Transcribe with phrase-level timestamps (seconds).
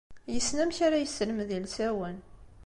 [0.33, 2.17] Yessen amek ara yesselmed ilsawen.